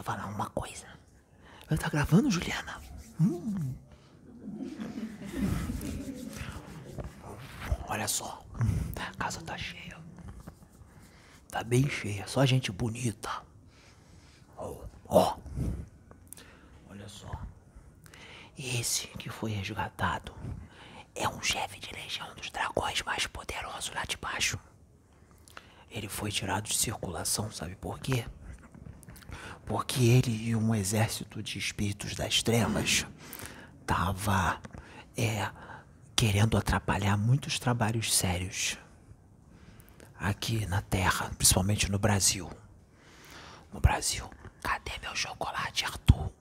eu 0.00 0.04
falar 0.04 0.26
uma 0.26 0.48
coisa. 0.50 0.86
Ela 1.68 1.78
tá 1.78 1.88
gravando, 1.88 2.30
Juliana? 2.30 2.80
Hum. 3.20 3.74
Olha 7.86 8.08
só, 8.08 8.42
a 8.96 9.14
casa 9.16 9.40
tá 9.42 9.56
cheia. 9.58 9.98
Tá 11.50 11.62
bem 11.62 11.88
cheia, 11.88 12.26
só 12.26 12.44
gente 12.46 12.72
bonita. 12.72 13.42
Ó, 14.56 14.76
ó. 15.08 15.36
Olha 16.88 17.08
só. 17.08 17.30
Esse 18.56 19.08
que 19.08 19.28
foi 19.28 19.50
resgatado 19.50 20.34
é 21.14 21.28
um 21.28 21.42
chefe 21.42 21.78
de 21.80 21.92
legião 21.92 22.32
dos 22.34 22.50
dragões 22.50 23.02
mais 23.02 23.26
poderoso 23.26 23.92
lá 23.94 24.04
de 24.04 24.16
baixo. 24.16 24.58
Ele 25.90 26.08
foi 26.08 26.30
tirado 26.30 26.68
de 26.68 26.76
circulação, 26.76 27.50
sabe 27.50 27.74
por 27.74 27.98
quê? 27.98 28.24
Porque 29.70 30.02
ele 30.02 30.48
e 30.48 30.56
um 30.56 30.74
exército 30.74 31.40
de 31.40 31.56
espíritos 31.56 32.16
das 32.16 32.42
trevas 32.42 33.06
tava 33.86 34.60
é, 35.16 35.48
querendo 36.16 36.58
atrapalhar 36.58 37.16
muitos 37.16 37.56
trabalhos 37.60 38.12
sérios 38.12 38.76
aqui 40.18 40.66
na 40.66 40.82
Terra, 40.82 41.30
principalmente 41.38 41.88
no 41.88 42.00
Brasil. 42.00 42.50
No 43.72 43.78
Brasil, 43.78 44.28
cadê 44.60 44.90
meu 45.00 45.14
chocolate, 45.14 45.84
Arthur? 45.84 46.32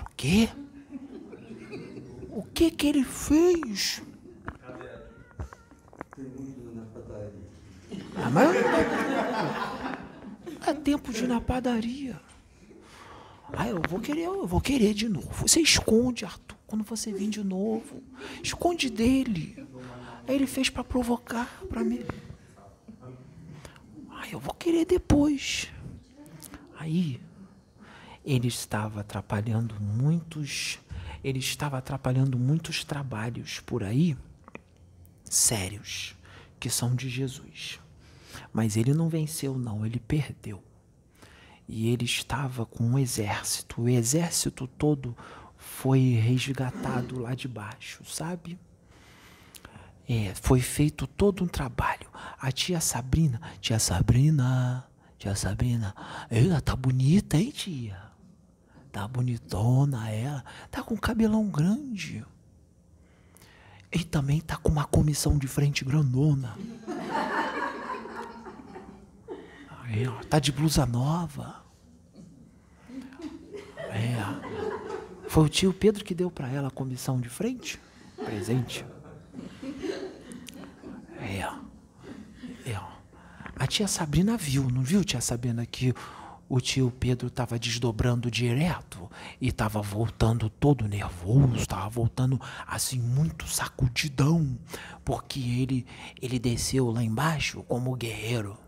O 0.00 0.04
quê? 0.16 0.48
O 2.30 2.42
que 2.42 2.70
que 2.70 2.86
ele 2.86 3.04
fez? 3.04 4.02
Ah, 8.16 8.30
mas 8.30 9.03
é 10.70 10.74
tempo 10.74 11.12
de 11.12 11.24
ir 11.24 11.28
na 11.28 11.40
padaria. 11.40 12.20
Ah, 13.52 13.68
eu 13.68 13.80
vou 13.88 14.00
querer, 14.00 14.22
eu 14.22 14.46
vou 14.46 14.60
querer 14.60 14.94
de 14.94 15.08
novo. 15.08 15.46
Você 15.46 15.60
esconde, 15.60 16.24
Arthur, 16.24 16.56
quando 16.66 16.82
você 16.82 17.12
vir 17.12 17.30
de 17.30 17.44
novo. 17.44 18.02
Esconde 18.42 18.90
dele. 18.90 19.66
Aí 20.26 20.34
ele 20.34 20.46
fez 20.46 20.68
para 20.68 20.82
provocar 20.82 21.46
para 21.68 21.84
mim. 21.84 22.04
Ah, 24.10 24.28
eu 24.30 24.40
vou 24.40 24.54
querer 24.54 24.84
depois. 24.84 25.70
Aí 26.78 27.20
ele 28.24 28.48
estava 28.48 29.00
atrapalhando 29.00 29.74
muitos, 29.80 30.78
ele 31.22 31.38
estava 31.38 31.78
atrapalhando 31.78 32.38
muitos 32.38 32.82
trabalhos 32.82 33.60
por 33.60 33.84
aí 33.84 34.16
sérios 35.24 36.16
que 36.58 36.70
são 36.70 36.94
de 36.94 37.08
Jesus. 37.08 37.78
Mas 38.52 38.76
ele 38.76 38.94
não 38.94 39.08
venceu, 39.08 39.58
não, 39.58 39.84
ele 39.84 39.98
perdeu. 39.98 40.62
E 41.68 41.88
ele 41.88 42.04
estava 42.04 42.66
com 42.66 42.84
um 42.84 42.98
exército. 42.98 43.82
O 43.82 43.88
exército 43.88 44.66
todo 44.66 45.16
foi 45.56 46.00
resgatado 46.14 47.18
lá 47.20 47.34
de 47.34 47.48
baixo, 47.48 48.04
sabe? 48.04 48.58
É, 50.06 50.34
foi 50.34 50.60
feito 50.60 51.06
todo 51.06 51.42
um 51.42 51.48
trabalho. 51.48 52.06
A 52.38 52.52
tia 52.52 52.80
Sabrina, 52.80 53.40
tia 53.60 53.78
Sabrina, 53.78 54.86
tia 55.18 55.34
Sabrina, 55.34 55.94
ela 56.28 56.60
tá 56.60 56.76
bonita, 56.76 57.38
hein, 57.38 57.50
tia? 57.50 57.98
Tá 58.92 59.08
bonitona 59.08 60.10
ela. 60.10 60.44
Tá 60.70 60.82
com 60.82 60.96
cabelão 60.96 61.48
grande. 61.48 62.24
E 63.90 64.04
também 64.04 64.40
tá 64.40 64.56
com 64.56 64.68
uma 64.68 64.84
comissão 64.84 65.38
de 65.38 65.48
frente 65.48 65.84
grandona. 65.84 66.56
Ó, 70.08 70.24
tá 70.24 70.38
de 70.38 70.50
blusa 70.52 70.86
nova. 70.86 71.62
É. 73.78 74.16
Foi 75.28 75.44
o 75.44 75.48
tio 75.48 75.72
Pedro 75.72 76.04
que 76.04 76.14
deu 76.14 76.30
para 76.30 76.48
ela 76.48 76.68
a 76.68 76.70
comissão 76.70 77.20
de 77.20 77.28
frente? 77.28 77.80
Presente. 78.24 78.84
É. 81.20 81.48
É. 82.68 82.80
A 83.56 83.66
tia 83.66 83.86
Sabrina 83.86 84.36
viu, 84.36 84.68
não 84.68 84.82
viu, 84.82 85.04
tia 85.04 85.20
Sabrina, 85.20 85.64
que 85.64 85.94
o 86.48 86.60
tio 86.60 86.90
Pedro 86.90 87.28
estava 87.28 87.58
desdobrando 87.58 88.30
direto 88.30 89.10
e 89.40 89.48
estava 89.48 89.80
voltando 89.80 90.50
todo 90.50 90.86
nervoso, 90.86 91.56
estava 91.56 91.88
voltando 91.88 92.40
assim 92.66 92.98
muito 92.98 93.46
sacudidão, 93.46 94.58
porque 95.04 95.40
ele 95.40 95.86
ele 96.20 96.38
desceu 96.38 96.90
lá 96.90 97.02
embaixo 97.02 97.62
como 97.62 97.94
guerreiro. 97.96 98.58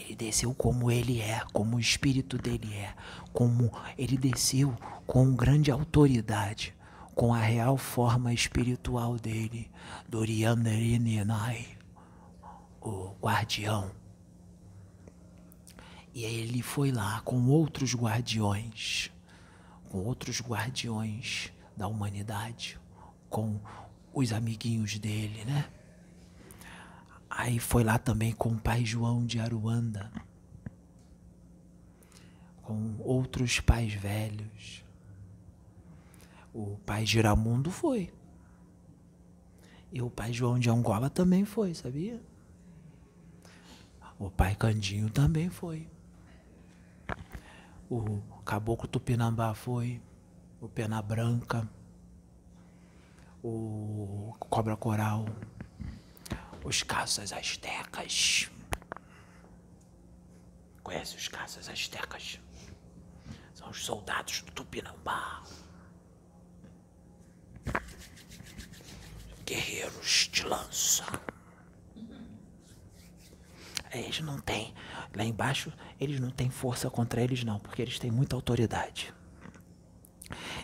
Ele 0.00 0.16
desceu 0.16 0.54
como 0.54 0.90
ele 0.90 1.20
é, 1.20 1.42
como 1.52 1.76
o 1.76 1.80
espírito 1.80 2.38
dele 2.38 2.72
é, 2.72 2.94
como 3.34 3.70
ele 3.98 4.16
desceu 4.16 4.74
com 5.06 5.34
grande 5.34 5.70
autoridade, 5.70 6.74
com 7.14 7.34
a 7.34 7.38
real 7.38 7.76
forma 7.76 8.32
espiritual 8.32 9.16
dele, 9.16 9.70
Dorianerinai, 10.08 11.66
o 12.80 13.14
guardião. 13.20 13.90
E 16.14 16.24
ele 16.24 16.62
foi 16.62 16.90
lá 16.90 17.20
com 17.20 17.46
outros 17.48 17.94
guardiões, 17.94 19.10
com 19.90 19.98
outros 19.98 20.40
guardiões 20.40 21.52
da 21.76 21.86
humanidade, 21.86 22.80
com 23.28 23.60
os 24.14 24.32
amiguinhos 24.32 24.98
dele, 24.98 25.44
né? 25.44 25.68
Aí 27.40 27.58
foi 27.58 27.82
lá 27.82 27.98
também 27.98 28.32
com 28.32 28.50
o 28.50 28.60
pai 28.60 28.84
João 28.84 29.24
de 29.24 29.40
Aruanda, 29.40 30.12
com 32.60 32.96
outros 32.98 33.60
pais 33.60 33.94
velhos. 33.94 34.84
O 36.52 36.76
pai 36.84 37.06
Giramundo 37.06 37.70
foi. 37.70 38.12
E 39.90 40.02
o 40.02 40.10
pai 40.10 40.34
João 40.34 40.58
de 40.58 40.68
Angola 40.68 41.08
também 41.08 41.46
foi, 41.46 41.72
sabia? 41.72 42.22
O 44.18 44.30
pai 44.30 44.54
Candinho 44.54 45.08
também 45.08 45.48
foi. 45.48 45.88
O 47.88 48.20
Caboclo 48.44 48.86
Tupinambá 48.86 49.54
foi. 49.54 49.98
O 50.60 50.68
Pena 50.68 51.00
Branca. 51.00 51.66
O 53.42 54.34
Cobra 54.38 54.76
Coral 54.76 55.24
os 56.64 56.82
caças 56.82 57.32
astecas. 57.32 58.50
Conhece 60.82 61.16
os 61.16 61.28
caças 61.28 61.68
astecas? 61.68 62.38
São 63.54 63.70
os 63.70 63.84
soldados 63.84 64.42
do 64.42 64.52
Tupinambá. 64.52 65.42
Guerreiros 69.44 70.28
de 70.32 70.42
lança. 70.44 71.04
Eles 73.92 74.20
não 74.20 74.38
têm. 74.38 74.72
Lá 75.14 75.24
embaixo, 75.24 75.72
eles 75.98 76.20
não 76.20 76.30
têm 76.30 76.48
força 76.48 76.88
contra 76.88 77.20
eles, 77.20 77.42
não, 77.42 77.58
porque 77.58 77.82
eles 77.82 77.98
têm 77.98 78.10
muita 78.10 78.36
autoridade. 78.36 79.12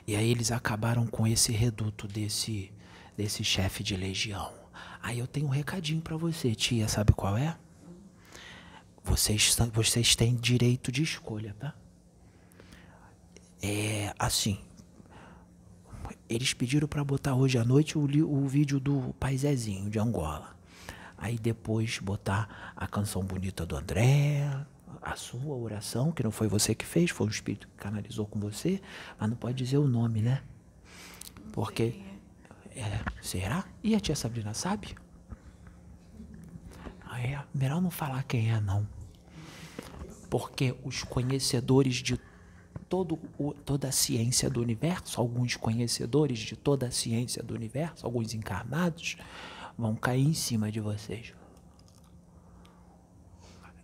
E 0.06 0.14
aí 0.14 0.30
eles 0.30 0.52
acabaram 0.52 1.06
com 1.06 1.26
esse 1.26 1.50
reduto 1.50 2.06
desse, 2.06 2.72
desse 3.16 3.42
chefe 3.42 3.82
de 3.82 3.96
legião. 3.96 4.65
Aí 5.06 5.20
eu 5.20 5.26
tenho 5.28 5.46
um 5.46 5.50
recadinho 5.50 6.00
para 6.00 6.16
você, 6.16 6.52
tia, 6.52 6.88
sabe 6.88 7.12
qual 7.12 7.36
é? 7.36 7.56
Vocês, 9.04 9.56
vocês 9.72 10.16
têm 10.16 10.34
direito 10.34 10.90
de 10.90 11.00
escolha, 11.00 11.54
tá? 11.60 11.76
É 13.62 14.12
assim. 14.18 14.58
Eles 16.28 16.52
pediram 16.52 16.88
para 16.88 17.04
botar 17.04 17.36
hoje 17.36 17.56
à 17.56 17.64
noite 17.64 17.96
o, 17.96 18.02
o 18.02 18.48
vídeo 18.48 18.80
do 18.80 19.14
Pai 19.20 19.38
Zezinho 19.38 19.88
de 19.88 19.96
Angola. 20.00 20.56
Aí 21.16 21.38
depois 21.38 22.00
botar 22.00 22.72
a 22.74 22.88
canção 22.88 23.22
bonita 23.22 23.64
do 23.64 23.76
André, 23.76 24.42
a 25.00 25.14
sua 25.14 25.54
oração, 25.54 26.10
que 26.10 26.24
não 26.24 26.32
foi 26.32 26.48
você 26.48 26.74
que 26.74 26.84
fez, 26.84 27.10
foi 27.10 27.28
o 27.28 27.30
Espírito 27.30 27.68
que 27.68 27.76
canalizou 27.76 28.26
com 28.26 28.40
você, 28.40 28.82
mas 29.16 29.30
não 29.30 29.36
pode 29.36 29.56
dizer 29.56 29.78
o 29.78 29.86
nome, 29.86 30.20
né? 30.20 30.42
Porque 31.52 31.94
é, 32.04 32.15
será? 33.26 33.64
E 33.82 33.94
a 33.94 34.00
tia 34.00 34.16
Sabrina 34.16 34.54
sabe? 34.54 34.96
Ah, 37.04 37.20
é, 37.20 37.42
melhor 37.54 37.80
não 37.80 37.90
falar 37.90 38.22
quem 38.24 38.50
é, 38.50 38.60
não. 38.60 38.86
Porque 40.30 40.74
os 40.84 41.02
conhecedores 41.02 41.96
de 41.96 42.18
todo 42.88 43.18
o, 43.38 43.52
toda 43.52 43.88
a 43.88 43.92
ciência 43.92 44.48
do 44.48 44.60
universo, 44.60 45.20
alguns 45.20 45.56
conhecedores 45.56 46.38
de 46.38 46.56
toda 46.56 46.86
a 46.86 46.90
ciência 46.90 47.42
do 47.42 47.54
universo, 47.54 48.06
alguns 48.06 48.34
encarnados, 48.34 49.16
vão 49.76 49.94
cair 49.94 50.26
em 50.26 50.34
cima 50.34 50.70
de 50.70 50.80
vocês. 50.80 51.32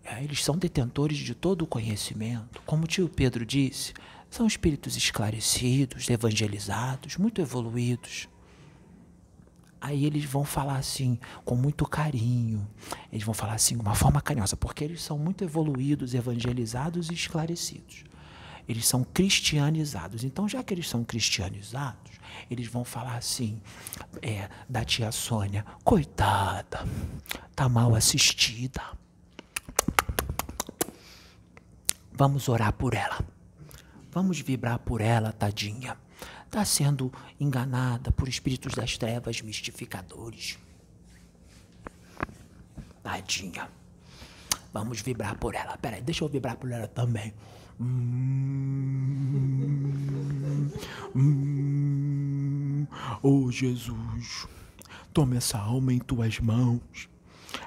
É, 0.04 0.22
eles 0.22 0.42
são 0.42 0.56
detentores 0.56 1.18
de 1.18 1.34
todo 1.34 1.62
o 1.62 1.66
conhecimento. 1.66 2.60
Como 2.66 2.84
o 2.84 2.86
tio 2.86 3.08
Pedro 3.08 3.46
disse, 3.46 3.94
são 4.28 4.46
espíritos 4.46 4.96
esclarecidos, 4.96 6.08
evangelizados, 6.08 7.16
muito 7.16 7.40
evoluídos. 7.40 8.28
Aí 9.82 10.04
eles 10.04 10.24
vão 10.24 10.44
falar 10.44 10.76
assim, 10.76 11.18
com 11.44 11.56
muito 11.56 11.84
carinho. 11.84 12.64
Eles 13.12 13.24
vão 13.24 13.34
falar 13.34 13.54
assim, 13.54 13.74
de 13.74 13.80
uma 13.80 13.96
forma 13.96 14.22
carinhosa, 14.22 14.56
porque 14.56 14.84
eles 14.84 15.02
são 15.02 15.18
muito 15.18 15.42
evoluídos, 15.42 16.14
evangelizados 16.14 17.10
e 17.10 17.14
esclarecidos. 17.14 18.04
Eles 18.68 18.86
são 18.86 19.02
cristianizados. 19.02 20.22
Então, 20.22 20.48
já 20.48 20.62
que 20.62 20.72
eles 20.72 20.88
são 20.88 21.02
cristianizados, 21.02 22.12
eles 22.48 22.68
vão 22.68 22.84
falar 22.84 23.16
assim, 23.16 23.60
é, 24.22 24.48
da 24.68 24.84
tia 24.84 25.10
Sônia, 25.10 25.66
coitada, 25.82 26.86
tá 27.52 27.68
mal 27.68 27.92
assistida. 27.96 28.82
Vamos 32.12 32.48
orar 32.48 32.72
por 32.72 32.94
ela. 32.94 33.18
Vamos 34.12 34.38
vibrar 34.38 34.78
por 34.78 35.00
ela, 35.00 35.32
tadinha 35.32 35.96
está 36.52 36.64
sendo 36.66 37.10
enganada 37.40 38.12
por 38.12 38.28
espíritos 38.28 38.74
das 38.74 38.98
trevas 38.98 39.40
mistificadores. 39.40 40.58
Tadinha. 43.02 43.70
Vamos 44.70 45.00
vibrar 45.00 45.38
por 45.38 45.54
ela. 45.54 45.78
Peraí, 45.78 46.02
deixa 46.02 46.22
eu 46.22 46.28
vibrar 46.28 46.56
por 46.56 46.70
ela 46.70 46.86
também. 46.86 47.32
Hum, 47.80 47.88
hum, 51.16 52.86
oh 53.22 53.50
Jesus, 53.50 54.46
toma 55.14 55.38
essa 55.38 55.56
alma 55.58 55.94
em 55.94 56.00
tuas 56.00 56.38
mãos. 56.38 57.08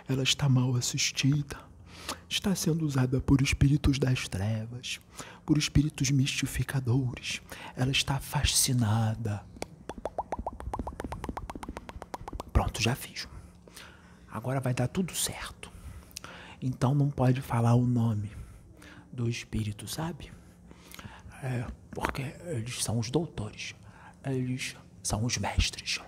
Ela 0.08 0.22
está 0.22 0.48
mal 0.48 0.76
assistida. 0.76 1.58
Está 2.30 2.54
sendo 2.56 2.86
usada 2.86 3.20
por 3.22 3.42
espíritos 3.42 3.98
das 4.00 4.28
trevas 4.28 5.00
por 5.46 5.58
espíritos 5.58 6.10
mistificadores. 6.10 7.42
Ela 7.76 7.92
está 7.92 8.20
fascinada. 8.20 9.46
Pronto, 12.52 12.82
já 12.82 12.96
fiz. 12.96 13.28
Agora 14.30 14.60
vai 14.60 14.74
dar 14.74 14.88
tudo 14.88 15.14
certo. 15.14 15.72
Então 16.62 16.96
não 16.96 17.10
pode 17.10 17.42
falar 17.42 17.76
o 17.76 17.86
nome 17.86 18.32
do 19.12 19.30
espírito, 19.30 19.88
sabe? 19.88 20.32
É, 21.44 21.68
porque 21.92 22.36
eles 22.46 22.84
são 22.84 22.98
os 22.98 23.12
doutores. 23.12 23.76
Eles 24.24 24.76
são 25.04 25.24
os 25.24 25.38
mestres. 25.38 26.00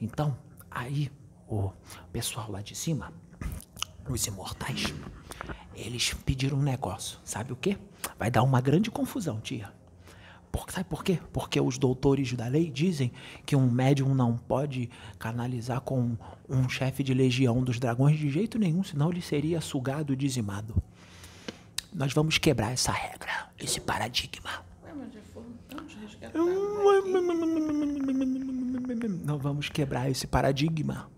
Então, 0.00 0.36
aí 0.70 1.10
o 1.50 1.72
pessoal 2.12 2.50
lá 2.50 2.62
de 2.62 2.76
cima, 2.76 3.12
os 4.08 4.24
imortais, 4.26 4.94
eles 5.74 6.14
pediram 6.14 6.58
um 6.58 6.62
negócio. 6.62 7.18
Sabe 7.24 7.52
o 7.52 7.56
quê? 7.56 7.76
Vai 8.18 8.30
dar 8.30 8.42
uma 8.44 8.60
grande 8.60 8.90
confusão, 8.90 9.40
tia. 9.40 9.72
Por, 10.52 10.70
sabe 10.70 10.88
por 10.88 11.04
quê? 11.04 11.18
Porque 11.32 11.60
os 11.60 11.78
doutores 11.78 12.32
da 12.32 12.46
lei 12.46 12.70
dizem 12.70 13.12
que 13.44 13.54
um 13.54 13.70
médium 13.70 14.14
não 14.14 14.36
pode 14.36 14.90
canalizar 15.18 15.80
com 15.80 16.16
um 16.48 16.68
chefe 16.68 17.02
de 17.02 17.14
legião 17.14 17.62
dos 17.62 17.78
dragões 17.78 18.18
de 18.18 18.30
jeito 18.30 18.58
nenhum, 18.58 18.82
senão 18.82 19.10
ele 19.10 19.22
seria 19.22 19.60
sugado 19.60 20.12
e 20.12 20.16
dizimado. 20.16 20.80
Nós 21.92 22.12
vamos 22.12 22.38
quebrar 22.38 22.72
essa 22.72 22.92
regra, 22.92 23.50
esse 23.58 23.80
paradigma. 23.80 24.64
Nós 29.24 29.42
vamos 29.42 29.68
quebrar 29.68 30.10
esse 30.10 30.26
paradigma. 30.26 31.08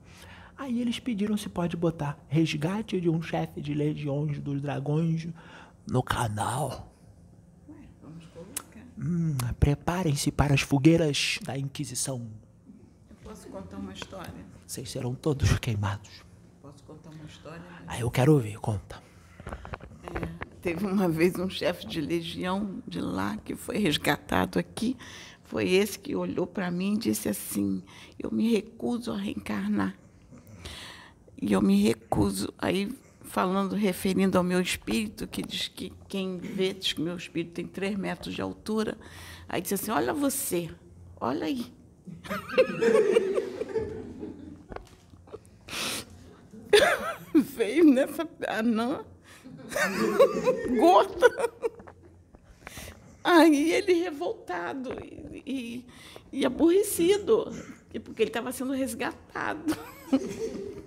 Aí 0.62 0.80
eles 0.80 1.00
pediram 1.00 1.36
se 1.36 1.48
pode 1.48 1.76
botar 1.76 2.16
resgate 2.28 3.00
de 3.00 3.10
um 3.10 3.20
chefe 3.20 3.60
de 3.60 3.74
legiões 3.74 4.38
dos 4.38 4.62
dragões 4.62 5.26
no 5.90 6.04
canal. 6.04 6.94
Ué, 7.68 7.74
vamos 8.00 8.24
colocar. 8.26 8.86
Hum, 8.96 9.36
Preparem-se 9.58 10.30
para 10.30 10.54
as 10.54 10.60
fogueiras 10.60 11.40
da 11.44 11.58
Inquisição. 11.58 12.28
Eu 13.10 13.16
posso 13.24 13.48
contar 13.48 13.76
uma 13.76 13.92
história? 13.92 14.32
Vocês 14.64 14.88
serão 14.88 15.16
todos 15.16 15.58
queimados. 15.58 16.22
Posso 16.62 16.84
contar 16.84 17.10
uma 17.10 17.24
história? 17.24 17.64
Aí 17.88 18.02
eu 18.02 18.10
quero 18.12 18.32
ouvir, 18.32 18.56
conta. 18.60 19.02
É, 20.04 20.28
teve 20.60 20.86
uma 20.86 21.08
vez 21.08 21.36
um 21.40 21.50
chefe 21.50 21.88
de 21.88 22.00
legião 22.00 22.80
de 22.86 23.00
lá 23.00 23.36
que 23.38 23.56
foi 23.56 23.78
resgatado 23.78 24.60
aqui. 24.60 24.96
Foi 25.42 25.68
esse 25.68 25.98
que 25.98 26.14
olhou 26.14 26.46
para 26.46 26.70
mim 26.70 26.94
e 26.94 26.98
disse 26.98 27.28
assim: 27.28 27.82
Eu 28.16 28.30
me 28.30 28.52
recuso 28.52 29.10
a 29.10 29.16
reencarnar 29.16 30.00
e 31.42 31.52
eu 31.52 31.60
me 31.60 31.82
recuso. 31.82 32.54
Aí, 32.56 32.88
falando, 33.20 33.74
referindo 33.74 34.38
ao 34.38 34.44
meu 34.44 34.60
espírito, 34.60 35.26
que 35.26 35.42
diz 35.42 35.66
que 35.66 35.92
quem 36.08 36.38
vê 36.38 36.72
diz 36.72 36.92
que 36.92 37.00
meu 37.00 37.16
espírito 37.16 37.54
tem 37.54 37.66
três 37.66 37.96
metros 37.96 38.32
de 38.32 38.40
altura, 38.40 38.96
aí 39.48 39.60
disse 39.60 39.74
assim: 39.74 39.90
Olha 39.90 40.14
você, 40.14 40.70
olha 41.20 41.46
aí. 41.46 41.66
Veio 47.34 47.84
nessa 47.84 48.28
anã 48.46 49.04
gorda. 50.78 51.28
Aí 53.24 53.72
ele 53.72 53.94
revoltado 53.94 54.92
e, 55.02 55.42
e, 55.44 55.84
e 56.32 56.46
aborrecido, 56.46 57.52
porque 58.04 58.22
ele 58.22 58.30
estava 58.30 58.52
sendo 58.52 58.72
resgatado. 58.72 59.76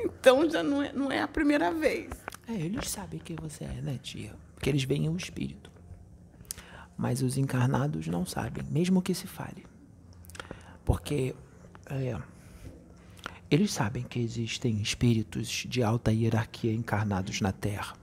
Então 0.00 0.48
já 0.48 0.62
não 0.62 0.82
é, 0.82 0.92
não 0.92 1.10
é 1.10 1.22
a 1.22 1.28
primeira 1.28 1.72
vez. 1.72 2.10
É, 2.48 2.54
eles 2.54 2.88
sabem 2.88 3.18
que 3.18 3.34
você 3.34 3.64
é, 3.64 3.80
né, 3.82 3.98
tia? 4.02 4.34
Porque 4.54 4.70
eles 4.70 4.84
veem 4.84 5.08
o 5.08 5.16
espírito. 5.16 5.70
Mas 6.96 7.22
os 7.22 7.36
encarnados 7.36 8.06
não 8.06 8.24
sabem, 8.24 8.64
mesmo 8.70 9.02
que 9.02 9.14
se 9.14 9.26
fale. 9.26 9.66
Porque 10.84 11.34
é, 11.90 12.16
eles 13.50 13.72
sabem 13.72 14.02
que 14.02 14.18
existem 14.18 14.80
espíritos 14.80 15.66
de 15.68 15.82
alta 15.82 16.12
hierarquia 16.12 16.72
encarnados 16.72 17.40
na 17.40 17.52
Terra. 17.52 17.94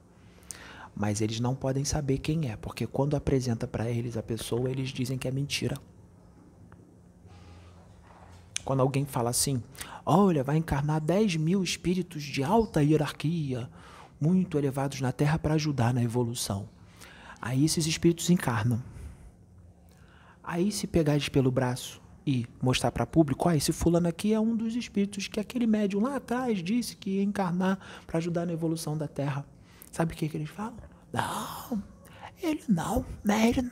Mas 0.96 1.22
eles 1.22 1.40
não 1.40 1.56
podem 1.56 1.84
saber 1.84 2.20
quem 2.20 2.52
é, 2.52 2.56
porque 2.56 2.86
quando 2.86 3.16
apresenta 3.16 3.68
para 3.68 3.90
eles 3.90 4.16
a 4.16 4.22
pessoa, 4.22 4.70
eles 4.70 4.90
dizem 4.90 5.18
que 5.18 5.28
é 5.28 5.32
mentira. 5.32 5.76
Quando 8.64 8.80
alguém 8.80 9.06
fala 9.06 9.30
assim, 9.30 9.62
olha, 10.06 10.44
vai 10.44 10.58
encarnar 10.58 11.02
10 11.02 11.36
mil 11.36 11.64
espíritos 11.64 12.24
de 12.24 12.44
alta 12.44 12.82
hierarquia, 12.82 13.70
muito 14.20 14.58
elevados 14.58 15.02
na 15.02 15.12
Terra 15.12 15.38
para 15.38 15.56
ajudar 15.56 15.94
na 15.94 16.02
evolução. 16.02 16.70
Aí 17.42 17.66
esses 17.66 17.86
espíritos 17.86 18.30
encarnam. 18.30 18.82
Aí 20.42 20.72
se 20.72 20.88
pegar 20.88 21.14
eles 21.14 21.28
pelo 21.28 21.52
braço 21.52 22.02
e 22.26 22.48
mostrar 22.62 22.92
para 22.92 23.06
público, 23.06 23.50
ah, 23.50 23.56
esse 23.56 23.74
fulano 23.74 24.08
aqui 24.08 24.34
é 24.34 24.40
um 24.40 24.56
dos 24.56 24.76
espíritos 24.76 25.28
que 25.28 25.40
aquele 25.40 25.68
médium 25.68 26.04
lá 26.04 26.16
atrás 26.16 26.64
disse 26.64 26.96
que 26.96 27.18
ia 27.18 27.24
encarnar 27.24 27.78
para 28.08 28.18
ajudar 28.18 28.46
na 28.46 28.54
evolução 28.54 28.98
da 28.98 29.08
Terra. 29.08 29.46
Sabe 29.92 30.14
o 30.14 30.18
que, 30.18 30.30
que 30.30 30.38
eles 30.38 30.50
falam? 30.50 30.78
Não, 31.12 31.84
ele 32.42 32.64
não, 32.68 33.06
não, 33.24 33.70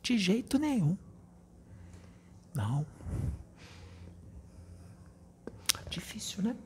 de 0.00 0.16
jeito 0.16 0.58
nenhum. 0.58 0.96
Não. 2.54 2.97
Difícil, 5.88 6.42
né? 6.42 6.56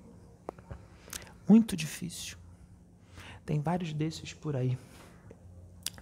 Muito 1.49 1.76
difícil. 1.76 2.37
Tem 3.45 3.61
vários 3.61 3.93
desses 3.93 4.33
por 4.33 4.57
aí. 4.57 4.79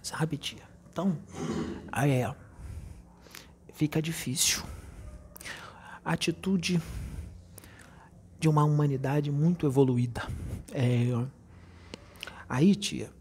Sabe, 0.01 0.37
tia? 0.37 0.63
Então, 0.91 1.17
é. 1.93 2.33
Fica 3.73 4.01
difícil. 4.01 4.63
atitude 6.03 6.81
de 8.39 8.49
uma 8.49 8.63
humanidade 8.63 9.31
muito 9.31 9.67
evoluída. 9.67 10.27
É, 10.71 11.05
aí, 12.49 12.75
tia, 12.75 13.11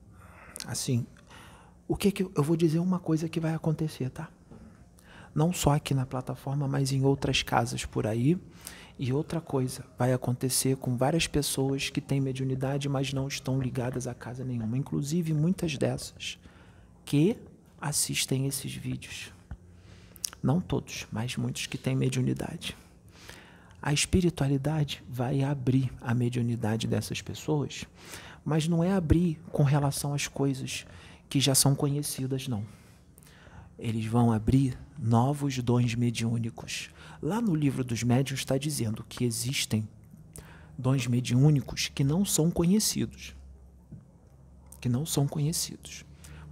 assim, 0.66 1.07
o 1.87 1.95
que 1.95 2.11
que 2.11 2.23
eu 2.23 2.42
vou 2.42 2.57
dizer 2.57 2.78
uma 2.78 2.99
coisa 2.99 3.28
que 3.28 3.38
vai 3.38 3.52
acontecer, 3.52 4.09
tá? 4.11 4.28
Não 5.35 5.52
só 5.52 5.75
aqui 5.75 5.92
na 5.92 6.07
plataforma, 6.07 6.66
mas 6.66 6.90
em 6.90 7.04
outras 7.04 7.42
casas 7.42 7.85
por 7.85 8.07
aí 8.07 8.40
e 9.02 9.14
outra 9.14 9.40
coisa 9.40 9.83
vai 9.99 10.12
acontecer 10.12 10.76
com 10.76 10.95
várias 10.95 11.26
pessoas 11.26 11.88
que 11.88 12.02
têm 12.02 12.21
mediunidade, 12.21 12.87
mas 12.87 13.14
não 13.14 13.26
estão 13.26 13.59
ligadas 13.59 14.07
a 14.07 14.12
casa 14.12 14.45
nenhuma, 14.45 14.76
inclusive 14.76 15.33
muitas 15.33 15.78
dessas 15.78 16.38
que 17.02 17.35
assistem 17.80 18.47
esses 18.47 18.75
vídeos. 18.75 19.33
Não 20.42 20.61
todos, 20.61 21.07
mas 21.11 21.35
muitos 21.35 21.64
que 21.64 21.78
têm 21.78 21.97
mediunidade. 21.97 22.76
A 23.80 23.90
espiritualidade 23.90 25.02
vai 25.09 25.42
abrir 25.42 25.90
a 26.02 26.12
mediunidade 26.12 26.87
dessas 26.87 27.23
pessoas, 27.23 27.87
mas 28.45 28.69
não 28.69 28.85
é 28.85 28.92
abrir 28.92 29.40
com 29.50 29.62
relação 29.62 30.12
às 30.12 30.28
coisas 30.28 30.85
que 31.26 31.40
já 31.40 31.54
são 31.54 31.75
conhecidas, 31.75 32.47
não. 32.47 32.66
Eles 33.80 34.06
vão 34.06 34.30
abrir 34.30 34.78
novos 34.99 35.58
dons 35.58 35.94
mediúnicos 35.94 36.90
Lá 37.22 37.38
no 37.38 37.54
livro 37.54 37.84
dos 37.84 38.02
médiuns 38.02 38.40
está 38.40 38.56
dizendo 38.56 39.04
que 39.06 39.25
existem 39.25 39.87
dons 40.78 41.06
mediúnicos 41.06 41.88
que 41.94 42.02
não 42.02 42.25
são 42.25 42.50
conhecidos. 42.50 43.37
Que 44.80 44.88
não 44.88 45.04
são 45.04 45.28
conhecidos. 45.28 46.02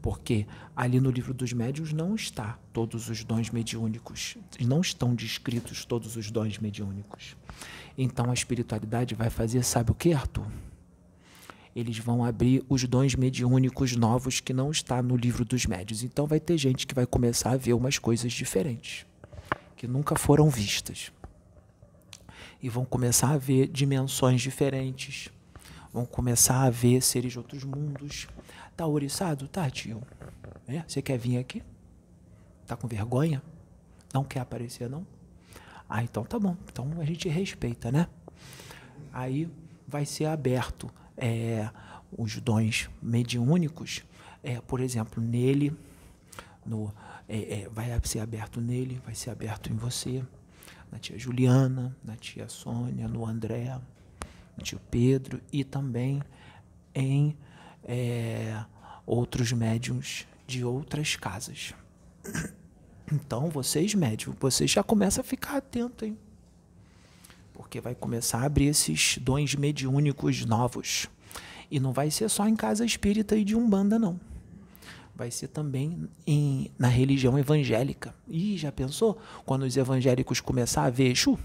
Porque 0.03 0.47
ali 0.77 1.01
no 1.01 1.11
livro 1.11 1.33
dos 1.33 1.55
médiuns 1.55 1.95
não 1.95 2.15
está 2.15 2.59
todos 2.71 3.09
os 3.09 3.25
dons 3.25 3.49
mediúnicos, 3.49 4.37
não 4.61 4.83
estão 4.83 5.15
descritos 5.15 5.87
todos 5.87 6.17
os 6.17 6.31
dons 6.31 6.59
mediúnicos. 6.59 7.35
Então 7.97 8.31
a 8.31 8.35
espiritualidade 8.35 9.15
vai 9.15 9.31
fazer, 9.31 9.65
sabe 9.65 9.91
o 9.91 9.95
que, 9.95 10.13
Arthur? 10.13 10.47
Eles 11.75 11.99
vão 11.99 12.25
abrir 12.25 12.65
os 12.69 12.85
dons 12.85 13.15
mediúnicos 13.15 13.95
novos 13.95 14.41
que 14.41 14.53
não 14.53 14.71
está 14.71 15.03
no 15.03 15.17
livro 15.17 15.45
dos 15.45 15.67
médios. 15.67 16.03
Então 16.03 16.27
vai 16.27 16.41
ter 16.41 16.59
gente 16.59 16.87
que 16.87 16.95
vai 16.95 17.07
começar 17.07 17.53
a 17.53 17.57
ver 17.57 17.75
umas 17.75 17.99
coisas 17.99 18.33
diferentes, 18.33 19.07
que 19.77 19.87
nunca 19.87 20.17
foram 20.17 20.49
vistas. 20.49 21.13
E 22.63 22.69
vão 22.69 22.85
começar 22.85 23.31
a 23.31 23.39
ver 23.39 23.69
dimensões 23.69 24.41
diferentes. 24.41 25.31
Vão 25.93 26.05
começar 26.05 26.63
a 26.63 26.71
ver 26.71 27.01
seres 27.03 27.33
de 27.33 27.39
outros 27.39 27.65
mundos 27.65 28.29
Tá 28.79 28.87
ouriçado? 28.87 29.49
Tá, 29.49 29.69
tio. 29.69 30.01
É? 30.69 30.85
Você 30.87 31.03
quer 31.03 31.19
vir 31.19 31.37
aqui? 31.37 31.65
Tá 32.65 32.77
com 32.77 32.87
vergonha? 32.87 33.43
Não 34.15 34.23
quer 34.23 34.39
aparecer, 34.39 34.89
não? 34.89 35.05
Ah, 35.89 36.05
então 36.05 36.23
tá 36.23 36.39
bom. 36.39 36.57
Então 36.71 36.89
a 37.01 37.05
gente 37.05 37.29
respeita, 37.29 37.91
né? 37.91 38.07
Aí 39.13 39.51
vai 39.85 40.07
ser 40.07 40.27
aberto 40.27 40.89
é, 41.19 41.69
os 42.17 42.37
dons 42.41 42.89
mediúnicos, 43.03 44.05
é, 44.43 44.61
por 44.61 44.81
exemplo, 44.81 45.23
nele, 45.23 45.77
no, 46.65 46.93
é, 47.29 47.63
é, 47.63 47.69
vai 47.69 47.89
ser 48.05 48.21
aberto 48.21 48.61
nele, 48.61 49.01
vai 49.05 49.15
ser 49.15 49.31
aberto 49.31 49.71
em 49.71 49.77
você, 49.77 50.25
na 50.91 50.99
tia 50.99 51.19
Juliana, 51.19 51.95
na 52.03 52.17
tia 52.17 52.49
Sônia, 52.49 53.07
no 53.07 53.27
André, 53.27 53.79
no 54.57 54.63
tio 54.63 54.81
Pedro 54.91 55.41
e 55.53 55.65
também 55.65 56.23
em 56.95 57.37
é, 57.85 58.65
outros 59.05 59.53
médiums 59.53 60.27
de 60.47 60.65
outras 60.65 61.17
casas. 61.17 61.75
Então, 63.11 63.49
vocês 63.49 63.95
médiums, 63.95 64.37
vocês 64.39 64.71
já 64.71 64.83
começam 64.83 65.23
a 65.23 65.25
ficar 65.25 65.57
atentos, 65.57 66.07
hein? 66.07 66.19
Porque 67.59 67.81
vai 67.81 67.93
começar 67.93 68.39
a 68.39 68.45
abrir 68.45 68.69
esses 68.69 69.19
dons 69.19 69.57
mediúnicos 69.57 70.45
novos. 70.47 71.09
E 71.69 71.81
não 71.81 71.93
vai 71.93 72.09
ser 72.09 72.29
só 72.29 72.47
em 72.47 72.55
casa 72.55 72.87
espírita 72.87 73.37
e 73.37 73.43
de 73.43 73.57
umbanda, 73.57 73.99
não. 73.99 74.19
Vai 75.13 75.33
ser 75.33 75.49
também 75.49 76.09
em, 76.25 76.71
na 76.79 76.87
religião 76.87 77.37
evangélica. 77.37 78.15
Ih, 78.29 78.57
já 78.57 78.71
pensou? 78.71 79.19
Quando 79.45 79.65
os 79.65 79.77
evangélicos 79.77 80.41
começar 80.41 80.85
a 80.85 80.91
ver 80.91 81.11
Exu? 81.11 81.37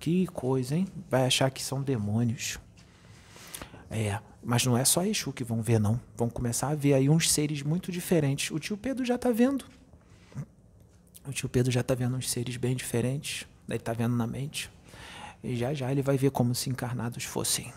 Que 0.00 0.26
coisa, 0.26 0.74
hein? 0.74 0.88
Vai 1.08 1.24
achar 1.24 1.48
que 1.52 1.62
são 1.62 1.80
demônios. 1.80 2.58
É, 3.88 4.18
mas 4.42 4.66
não 4.66 4.76
é 4.76 4.84
só 4.84 5.06
Exu 5.06 5.32
que 5.32 5.44
vão 5.44 5.62
ver, 5.62 5.78
não. 5.78 6.00
Vão 6.16 6.28
começar 6.28 6.70
a 6.70 6.74
ver 6.74 6.94
aí 6.94 7.08
uns 7.08 7.30
seres 7.30 7.62
muito 7.62 7.92
diferentes. 7.92 8.50
O 8.50 8.58
tio 8.58 8.76
Pedro 8.76 9.04
já 9.04 9.14
está 9.14 9.30
vendo. 9.30 9.64
O 11.26 11.32
tio 11.32 11.48
Pedro 11.48 11.70
já 11.70 11.80
está 11.80 11.94
vendo 11.94 12.16
uns 12.16 12.30
seres 12.30 12.56
bem 12.56 12.74
diferentes. 12.74 13.46
Ele 13.68 13.76
está 13.76 13.92
vendo 13.92 14.16
na 14.16 14.26
mente. 14.26 14.70
E 15.42 15.56
já 15.56 15.72
já 15.74 15.90
ele 15.90 16.02
vai 16.02 16.16
ver 16.16 16.30
como 16.30 16.54
se 16.54 16.70
encarnados 16.70 17.24
fossem. 17.24 17.72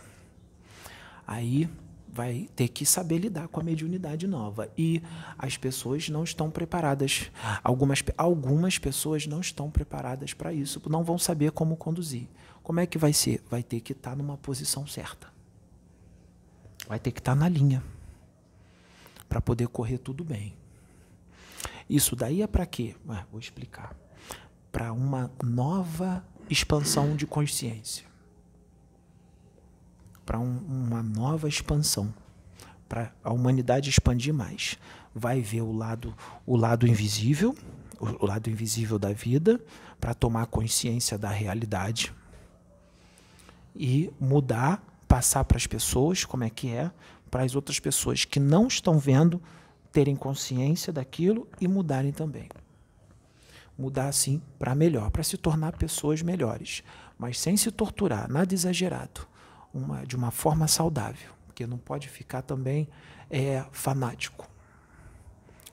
Aí 1.27 1.69
vai 2.07 2.49
ter 2.55 2.67
que 2.69 2.85
saber 2.85 3.17
lidar 3.17 3.47
com 3.47 3.59
a 3.59 3.63
mediunidade 3.63 4.27
nova. 4.27 4.69
E 4.77 5.01
as 5.37 5.57
pessoas 5.57 6.09
não 6.09 6.23
estão 6.23 6.49
preparadas. 6.49 7.31
Algumas, 7.63 8.03
algumas 8.17 8.77
pessoas 8.77 9.27
não 9.27 9.41
estão 9.41 9.69
preparadas 9.69 10.33
para 10.33 10.53
isso. 10.53 10.81
Não 10.89 11.03
vão 11.03 11.17
saber 11.17 11.51
como 11.51 11.75
conduzir. 11.75 12.27
Como 12.63 12.79
é 12.79 12.85
que 12.85 12.97
vai 12.97 13.13
ser? 13.13 13.43
Vai 13.49 13.61
ter 13.61 13.79
que 13.79 13.91
estar 13.91 14.11
tá 14.11 14.15
numa 14.15 14.37
posição 14.37 14.87
certa 14.87 15.35
vai 16.87 16.99
ter 16.99 17.11
que 17.11 17.19
estar 17.19 17.33
tá 17.33 17.39
na 17.39 17.49
linha 17.49 17.83
para 19.27 19.41
poder 19.41 19.67
correr 19.67 19.97
tudo 19.97 20.23
bem. 20.23 20.53
Isso 21.89 22.15
daí 22.15 22.41
é 22.41 22.47
para 22.47 22.65
quê? 22.65 22.95
Vou 23.31 23.39
explicar. 23.39 23.95
Para 24.71 24.91
uma 24.91 25.31
nova 25.43 26.25
expansão 26.49 27.15
de 27.15 27.25
consciência. 27.25 28.05
Para 30.25 30.39
um, 30.39 30.57
uma 30.57 31.03
nova 31.03 31.47
expansão. 31.47 32.13
Para 32.89 33.13
a 33.23 33.31
humanidade 33.31 33.89
expandir 33.89 34.33
mais. 34.33 34.77
Vai 35.13 35.41
ver 35.41 35.61
o 35.61 35.71
lado, 35.71 36.13
o 36.45 36.57
lado 36.57 36.87
invisível, 36.87 37.55
o 37.99 38.25
lado 38.25 38.49
invisível 38.49 38.99
da 38.99 39.13
vida, 39.13 39.63
para 39.99 40.13
tomar 40.13 40.47
consciência 40.47 41.17
da 41.17 41.29
realidade 41.29 42.13
e 43.75 44.11
mudar 44.19 44.83
passar 45.07 45.43
para 45.43 45.57
as 45.57 45.67
pessoas 45.67 46.25
como 46.25 46.43
é 46.43 46.49
que 46.49 46.69
é, 46.69 46.91
para 47.29 47.43
as 47.43 47.55
outras 47.55 47.79
pessoas 47.79 48.25
que 48.25 48.39
não 48.39 48.67
estão 48.67 48.97
vendo 48.97 49.41
terem 49.95 50.13
consciência 50.13 50.91
daquilo 50.91 51.47
e 51.61 51.69
mudarem 51.69 52.11
também. 52.11 52.49
Mudar 53.77 54.09
assim 54.09 54.41
para 54.59 54.75
melhor, 54.75 55.09
para 55.09 55.23
se 55.23 55.37
tornar 55.37 55.71
pessoas 55.77 56.21
melhores, 56.21 56.83
mas 57.17 57.39
sem 57.39 57.55
se 57.55 57.71
torturar, 57.71 58.29
nada 58.29 58.53
exagerado, 58.53 59.25
uma, 59.73 60.05
de 60.05 60.17
uma 60.17 60.31
forma 60.31 60.67
saudável, 60.67 61.31
porque 61.45 61.65
não 61.65 61.77
pode 61.77 62.09
ficar 62.09 62.41
também 62.41 62.89
é, 63.29 63.63
fanático. 63.71 64.49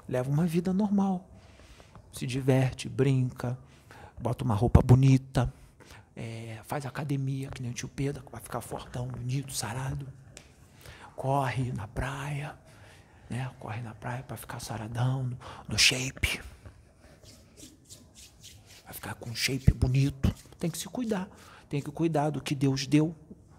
Leva 0.08 0.30
uma 0.30 0.46
vida 0.46 0.72
normal, 0.72 1.28
se 2.12 2.24
diverte, 2.24 2.88
brinca, 2.88 3.58
bota 4.20 4.44
uma 4.44 4.54
roupa 4.54 4.80
bonita, 4.80 5.52
é, 6.14 6.60
faz 6.62 6.86
academia, 6.86 7.48
que 7.48 7.60
nem 7.60 7.72
o 7.72 7.74
tio 7.74 7.88
Pedro, 7.88 8.22
vai 8.30 8.40
ficar 8.40 8.60
fortão, 8.60 9.08
bonito, 9.08 9.52
sarado. 9.52 10.06
Corre 11.16 11.72
na 11.72 11.88
praia, 11.88 12.61
né? 13.32 13.50
Corre 13.58 13.80
na 13.80 13.94
praia 13.94 14.22
para 14.22 14.36
ficar 14.36 14.60
saradão, 14.60 15.24
no, 15.24 15.38
no 15.68 15.78
shape. 15.78 16.40
Vai 18.84 18.92
ficar 18.92 19.14
com 19.14 19.30
um 19.30 19.34
shape 19.34 19.72
bonito. 19.72 20.32
Tem 20.58 20.70
que 20.70 20.78
se 20.78 20.86
cuidar. 20.86 21.28
Tem 21.68 21.80
que 21.80 21.90
cuidar 21.90 22.30
do 22.30 22.40
que 22.40 22.54
Deus 22.54 22.86
deu. 22.86 23.16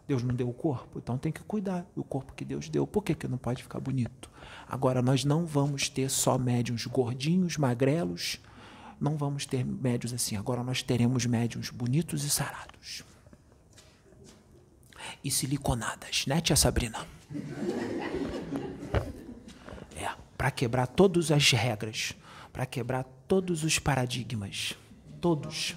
Deus 0.07 0.21
não 0.21 0.35
deu 0.35 0.49
o 0.49 0.53
corpo, 0.53 0.99
então 0.99 1.17
tem 1.17 1.31
que 1.31 1.41
cuidar 1.41 1.85
do 1.95 2.03
corpo 2.03 2.33
que 2.33 2.43
Deus 2.43 2.67
deu. 2.67 2.85
Por 2.85 3.01
que, 3.03 3.15
que 3.15 3.25
não 3.25 3.37
pode 3.37 3.63
ficar 3.63 3.79
bonito? 3.79 4.29
Agora, 4.67 5.01
nós 5.01 5.23
não 5.23 5.45
vamos 5.45 5.87
ter 5.87 6.09
só 6.09 6.37
médiums 6.37 6.85
gordinhos, 6.85 7.55
magrelos, 7.55 8.39
não 8.99 9.15
vamos 9.15 9.45
ter 9.45 9.65
médios 9.65 10.13
assim. 10.13 10.35
Agora 10.35 10.61
nós 10.61 10.83
teremos 10.83 11.25
médiums 11.25 11.69
bonitos 11.69 12.25
e 12.25 12.29
sarados. 12.29 13.03
E 15.23 15.31
siliconadas, 15.31 16.25
né, 16.27 16.41
tia 16.41 16.57
Sabrina? 16.57 17.07
Para 20.43 20.51
quebrar 20.51 20.87
todas 20.87 21.31
as 21.31 21.51
regras, 21.51 22.13
para 22.51 22.65
quebrar 22.65 23.05
todos 23.29 23.63
os 23.63 23.79
paradigmas. 23.79 24.75
Todos. 25.21 25.73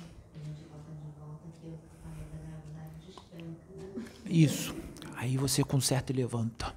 Isso. 4.25 4.75
Aí 5.14 5.37
você 5.37 5.62
conserta 5.62 6.11
e 6.11 6.16
levanta. 6.16 6.75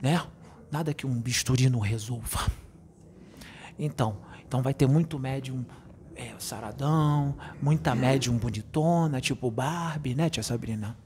Né? 0.00 0.24
Nada 0.70 0.94
que 0.94 1.08
um 1.08 1.20
bisturi 1.20 1.68
não 1.68 1.80
resolva. 1.80 2.48
Então, 3.76 4.18
então 4.46 4.62
vai 4.62 4.72
ter 4.72 4.86
muito 4.86 5.18
médium 5.18 5.66
é, 6.14 6.32
saradão, 6.38 7.36
muita 7.60 7.96
médium 7.96 8.38
bonitona, 8.38 9.20
tipo 9.20 9.50
Barbie, 9.50 10.14
né, 10.14 10.30
tia 10.30 10.44
Sabrina? 10.44 10.96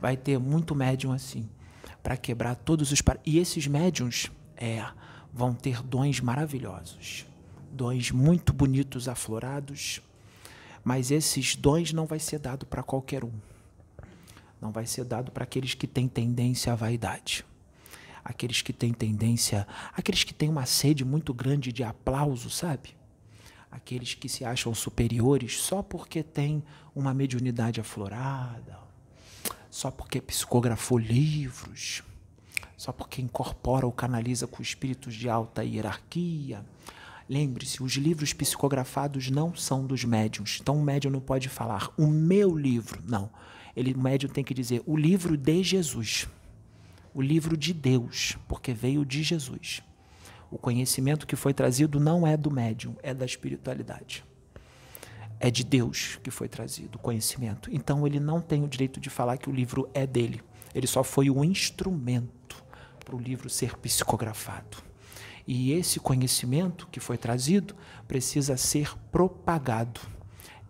Vai 0.00 0.16
ter 0.16 0.38
muito 0.38 0.74
médium 0.74 1.12
assim, 1.12 1.46
para 2.02 2.16
quebrar 2.16 2.54
todos 2.54 2.90
os. 2.90 3.02
E 3.26 3.38
esses 3.38 3.66
médiums 3.66 4.30
é, 4.56 4.82
vão 5.32 5.54
ter 5.54 5.82
dons 5.82 6.20
maravilhosos, 6.20 7.26
dons 7.72 8.10
muito 8.10 8.52
bonitos, 8.52 9.08
aflorados, 9.08 10.00
mas 10.82 11.10
esses 11.10 11.56
dons 11.56 11.92
não 11.92 12.06
vai 12.06 12.18
ser 12.18 12.38
dado 12.38 12.66
para 12.66 12.82
qualquer 12.82 13.24
um. 13.24 13.32
Não 14.60 14.72
vai 14.72 14.86
ser 14.86 15.04
dado 15.04 15.30
para 15.30 15.44
aqueles 15.44 15.74
que 15.74 15.86
têm 15.86 16.08
tendência 16.08 16.72
à 16.72 16.76
vaidade 16.76 17.44
aqueles 18.24 18.62
que 18.62 18.72
têm 18.72 18.92
tendência, 18.92 19.66
aqueles 19.92 20.24
que 20.24 20.34
têm 20.34 20.48
uma 20.48 20.66
sede 20.66 21.04
muito 21.04 21.32
grande 21.34 21.72
de 21.72 21.82
aplauso, 21.82 22.50
sabe? 22.50 22.96
Aqueles 23.70 24.14
que 24.14 24.28
se 24.28 24.44
acham 24.44 24.74
superiores 24.74 25.60
só 25.60 25.82
porque 25.82 26.22
têm 26.22 26.62
uma 26.94 27.14
mediunidade 27.14 27.80
aflorada, 27.80 28.78
só 29.70 29.90
porque 29.90 30.20
psicografou 30.20 30.98
livros, 30.98 32.02
só 32.80 32.92
porque 32.92 33.20
incorpora 33.20 33.84
ou 33.84 33.92
canaliza 33.92 34.46
com 34.46 34.62
espíritos 34.62 35.14
de 35.14 35.28
alta 35.28 35.62
hierarquia. 35.62 36.64
Lembre-se, 37.28 37.82
os 37.82 37.92
livros 37.92 38.32
psicografados 38.32 39.30
não 39.30 39.54
são 39.54 39.84
dos 39.84 40.02
médiums. 40.02 40.60
Então 40.62 40.78
o 40.78 40.82
médium 40.82 41.10
não 41.10 41.20
pode 41.20 41.50
falar 41.50 41.92
o 41.98 42.06
meu 42.06 42.56
livro. 42.56 43.02
Não. 43.06 43.28
Ele, 43.76 43.92
o 43.92 44.00
médium 44.00 44.30
tem 44.30 44.42
que 44.42 44.54
dizer 44.54 44.82
o 44.86 44.96
livro 44.96 45.36
de 45.36 45.62
Jesus 45.62 46.26
o 47.12 47.20
livro 47.20 47.54
de 47.54 47.74
Deus, 47.74 48.38
porque 48.48 48.72
veio 48.72 49.04
de 49.04 49.22
Jesus. 49.22 49.82
O 50.50 50.56
conhecimento 50.56 51.26
que 51.26 51.36
foi 51.36 51.52
trazido 51.52 52.00
não 52.00 52.26
é 52.26 52.34
do 52.34 52.50
médium, 52.50 52.96
é 53.02 53.12
da 53.12 53.26
espiritualidade. 53.26 54.24
É 55.38 55.50
de 55.50 55.64
Deus 55.64 56.18
que 56.22 56.30
foi 56.30 56.48
trazido 56.48 56.96
o 56.96 56.98
conhecimento. 56.98 57.68
Então 57.70 58.06
ele 58.06 58.18
não 58.18 58.40
tem 58.40 58.64
o 58.64 58.68
direito 58.68 58.98
de 58.98 59.10
falar 59.10 59.36
que 59.36 59.50
o 59.50 59.52
livro 59.52 59.86
é 59.92 60.06
dele. 60.06 60.40
Ele 60.74 60.86
só 60.86 61.04
foi 61.04 61.28
o 61.28 61.44
instrumento 61.44 62.59
para 63.10 63.16
o 63.16 63.20
livro 63.20 63.50
ser 63.50 63.76
psicografado. 63.76 64.78
E 65.44 65.72
esse 65.72 65.98
conhecimento 65.98 66.86
que 66.92 67.00
foi 67.00 67.18
trazido 67.18 67.74
precisa 68.06 68.56
ser 68.56 68.96
propagado, 69.10 70.00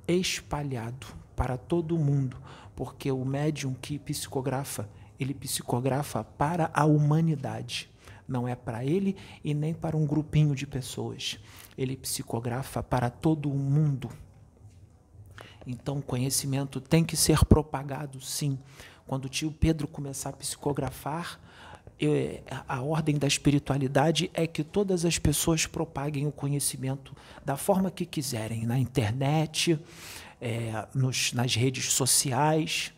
espalhado 0.09 1.07
para 1.37 1.59
todo 1.59 1.99
mundo, 1.99 2.39
porque 2.75 3.13
o 3.13 3.27
médium 3.27 3.75
que 3.75 3.99
psicografa, 3.99 4.89
ele 5.19 5.35
psicografa 5.35 6.25
para 6.25 6.71
a 6.73 6.87
humanidade. 6.87 7.91
Não 8.27 8.49
é 8.49 8.55
para 8.55 8.87
ele 8.87 9.17
e 9.45 9.53
nem 9.53 9.75
para 9.75 9.97
um 9.97 10.07
grupinho 10.07 10.55
de 10.55 10.67
pessoas. 10.67 11.39
Ele 11.77 11.95
psicografa 11.95 12.83
para 12.83 13.11
todo 13.11 13.51
o 13.51 13.55
mundo. 13.55 14.09
Então, 15.67 15.99
o 15.99 16.03
conhecimento 16.03 16.81
tem 16.81 17.05
que 17.05 17.19
ser 17.19 17.45
propagado, 17.45 18.19
sim. 18.19 18.59
Quando 19.07 19.27
o 19.27 19.29
tio 19.29 19.53
Pedro 19.53 19.87
começar 19.87 20.31
a 20.31 20.33
psicografar, 20.33 21.39
eu, 22.00 22.42
a 22.66 22.80
ordem 22.80 23.19
da 23.19 23.26
espiritualidade 23.26 24.30
é 24.33 24.47
que 24.47 24.64
todas 24.64 25.04
as 25.04 25.19
pessoas 25.19 25.66
propaguem 25.66 26.26
o 26.26 26.33
conhecimento 26.33 27.14
da 27.45 27.57
forma 27.57 27.90
que 27.90 28.07
quiserem, 28.07 28.64
na 28.64 28.78
internet, 28.78 29.78
é, 30.40 30.87
nos, 30.95 31.33
nas 31.33 31.54
redes 31.54 31.92
sociais, 31.92 32.92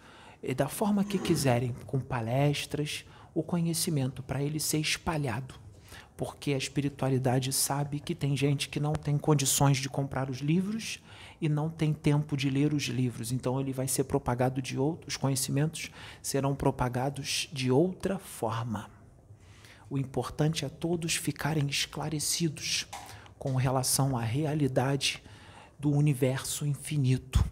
da 0.56 0.68
forma 0.68 1.04
que 1.04 1.18
quiserem, 1.18 1.74
com 1.86 2.00
palestras, 2.00 3.04
o 3.34 3.42
conhecimento 3.42 4.22
para 4.22 4.42
ele 4.42 4.60
ser 4.60 4.78
espalhado. 4.78 5.54
Porque 6.16 6.52
a 6.52 6.58
espiritualidade 6.58 7.52
sabe 7.52 7.98
que 7.98 8.14
tem 8.14 8.36
gente 8.36 8.68
que 8.68 8.78
não 8.78 8.92
tem 8.92 9.18
condições 9.18 9.78
de 9.78 9.88
comprar 9.88 10.30
os 10.30 10.38
livros 10.38 11.00
e 11.42 11.48
não 11.48 11.68
tem 11.68 11.92
tempo 11.92 12.36
de 12.36 12.48
ler 12.48 12.72
os 12.72 12.84
livros. 12.84 13.32
Então 13.32 13.60
ele 13.60 13.72
vai 13.72 13.88
ser 13.88 14.04
propagado 14.04 14.62
de 14.62 14.78
outros 14.78 15.16
conhecimentos 15.16 15.90
serão 16.22 16.54
propagados 16.54 17.48
de 17.52 17.68
outra 17.68 18.16
forma. 18.16 18.88
O 19.90 19.98
importante 19.98 20.64
é 20.64 20.68
todos 20.68 21.16
ficarem 21.16 21.66
esclarecidos 21.66 22.86
com 23.40 23.56
relação 23.56 24.16
à 24.16 24.22
realidade 24.22 25.20
do 25.80 25.90
universo 25.90 26.64
infinito, 26.64 27.44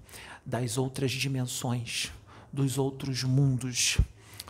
das 0.46 0.78
outras 0.78 1.10
dimensões, 1.10 2.12
dos 2.52 2.78
outros 2.78 3.24
mundos, 3.24 3.98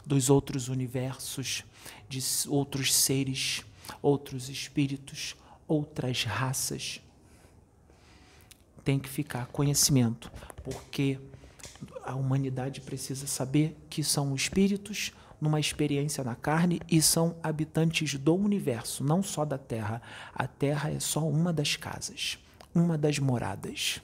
dos 0.04 0.28
outros 0.28 0.68
universos, 0.68 1.64
de 2.10 2.20
outros 2.46 2.94
seres, 2.94 3.64
outros 4.02 4.50
espíritos, 4.50 5.34
outras 5.66 6.24
raças 6.24 7.00
tem 8.84 8.98
que 8.98 9.08
ficar 9.08 9.46
conhecimento, 9.46 10.30
porque 10.62 11.18
a 12.04 12.14
humanidade 12.14 12.80
precisa 12.80 13.26
saber 13.26 13.76
que 13.88 14.02
são 14.02 14.34
espíritos 14.34 15.12
numa 15.40 15.58
experiência 15.58 16.22
na 16.22 16.34
carne 16.34 16.80
e 16.90 17.00
são 17.00 17.36
habitantes 17.42 18.14
do 18.14 18.34
universo, 18.34 19.02
não 19.02 19.22
só 19.22 19.44
da 19.44 19.56
Terra. 19.56 20.02
A 20.34 20.46
Terra 20.46 20.90
é 20.90 21.00
só 21.00 21.26
uma 21.26 21.52
das 21.52 21.76
casas, 21.76 22.38
uma 22.74 22.98
das 22.98 23.18
moradas. 23.18 24.00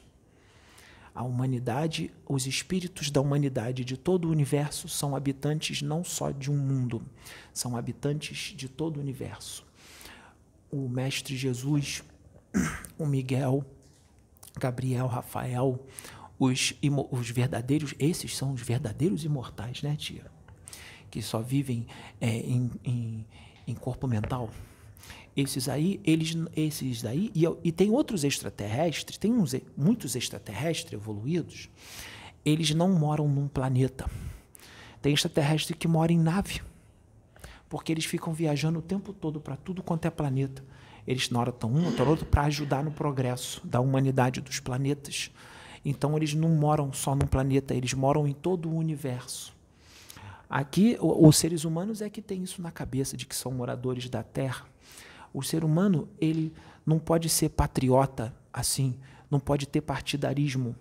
A 1.14 1.22
humanidade, 1.22 2.12
os 2.29 2.46
espíritos 2.46 3.11
da 3.11 3.20
humanidade 3.20 3.85
de 3.85 3.96
todo 3.96 4.29
o 4.29 4.31
universo 4.31 4.88
são 4.88 5.16
habitantes 5.16 5.81
não 5.83 6.05
só 6.05 6.31
de 6.31 6.50
um 6.50 6.57
mundo, 6.57 7.03
são 7.53 7.77
habitantes 7.77 8.55
de 8.55 8.68
todo 8.68 8.98
o 8.98 9.00
universo. 9.00 9.66
O 10.70 10.88
Mestre 10.88 11.37
Jesus, 11.37 12.03
o 12.98 13.07
Miguel, 13.07 13.64
Gabriel, 14.59 15.07
Rafael, 15.07 15.79
os, 16.38 16.75
os 17.11 17.31
verdadeiros, 17.31 17.95
esses 17.99 18.37
são 18.37 18.53
os 18.53 18.62
verdadeiros 18.62 19.25
imortais, 19.25 19.83
né, 19.83 19.97
tia? 19.97 20.25
Que 21.11 21.23
só 21.23 21.40
vivem 21.40 21.87
é, 22.21 22.29
em, 22.29 22.71
em, 22.85 23.27
em, 23.66 23.75
corpo 23.75 24.07
mental. 24.07 24.51
Esses 25.37 25.69
aí, 25.69 26.01
eles, 26.05 26.35
esses 26.55 27.05
aí, 27.05 27.31
e, 27.35 27.45
e 27.64 27.73
tem 27.73 27.90
outros 27.90 28.25
extraterrestres, 28.25 29.19
tem 29.19 29.33
uns, 29.33 29.55
muitos 29.77 30.16
extraterrestres 30.16 30.95
evoluídos, 30.95 31.69
eles 32.45 32.75
não 32.75 32.90
moram 32.90 33.29
num 33.29 33.49
planeta. 33.49 34.11
Tem 35.03 35.12
extraterrestre 35.12 35.75
que 35.75 35.87
mora 35.87 36.12
em 36.12 36.19
nave, 36.19 36.62
porque 37.69 37.92
eles 37.92 38.05
ficam 38.05 38.33
viajando 38.33 38.79
o 38.79 38.83
tempo 38.83 39.12
todo 39.12 39.40
para 39.40 39.57
tudo 39.57 39.83
quanto 39.83 40.07
é 40.07 40.11
planeta. 40.11 40.64
Eles 41.07 41.31
na 41.31 41.40
hora 41.40 41.51
estão 41.51 41.71
um, 41.71 41.87
outra 41.87 42.05
outro 42.05 42.27
para 42.27 42.42
ajudar 42.45 42.83
no 42.83 42.90
progresso 42.90 43.64
da 43.66 43.81
humanidade 43.81 44.40
dos 44.40 44.61
planetas. 44.61 45.31
Então 45.85 46.16
eles 46.16 46.35
não 46.35 46.49
moram 46.49 46.92
só 46.92 47.14
num 47.14 47.27
planeta, 47.27 47.75
eles 47.75 47.95
moram 47.95 48.27
em 48.27 48.33
todo 48.33 48.69
o 48.69 48.77
universo. 48.77 49.55
Aqui, 50.49 50.97
os 51.01 51.37
seres 51.37 51.64
humanos 51.64 52.01
é 52.01 52.09
que 52.09 52.23
tem 52.23 52.42
isso 52.42 52.62
na 52.62 52.71
cabeça 52.71 53.16
de 53.16 53.27
que 53.27 53.35
são 53.35 53.51
moradores 53.51 54.09
da 54.09 54.23
Terra. 54.23 54.64
O 55.35 55.42
ser 55.42 55.64
humano, 55.64 56.09
ele 56.21 56.53
não 56.85 56.99
pode 56.99 57.29
ser 57.29 57.51
patriota 57.51 58.35
assim, 58.53 58.97
não 59.31 59.40
pode 59.40 59.66
ter 59.66 59.81
partidarismo 59.81 60.75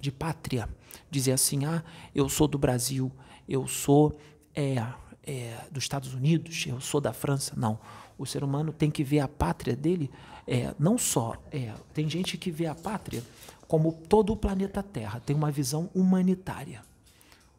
de 0.00 0.10
pátria, 0.10 0.68
dizer 1.10 1.32
assim, 1.32 1.64
ah, 1.64 1.82
eu 2.14 2.28
sou 2.28 2.48
do 2.48 2.58
Brasil, 2.58 3.12
eu 3.48 3.66
sou 3.66 4.16
é, 4.54 4.82
é, 5.24 5.58
dos 5.70 5.84
Estados 5.84 6.14
Unidos, 6.14 6.64
eu 6.66 6.80
sou 6.80 7.00
da 7.00 7.12
França. 7.12 7.54
Não. 7.56 7.78
O 8.20 8.26
ser 8.26 8.44
humano 8.44 8.70
tem 8.70 8.90
que 8.90 9.02
ver 9.02 9.20
a 9.20 9.26
pátria 9.26 9.74
dele, 9.74 10.10
é, 10.46 10.74
não 10.78 10.98
só. 10.98 11.42
É, 11.50 11.72
tem 11.94 12.06
gente 12.06 12.36
que 12.36 12.50
vê 12.50 12.66
a 12.66 12.74
pátria 12.74 13.24
como 13.66 13.92
todo 13.92 14.34
o 14.34 14.36
planeta 14.36 14.82
Terra, 14.82 15.20
tem 15.20 15.34
uma 15.34 15.50
visão 15.50 15.88
humanitária, 15.94 16.82